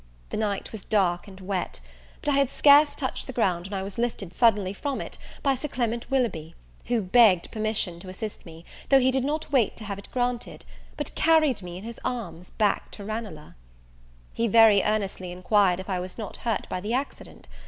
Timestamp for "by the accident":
16.67-17.47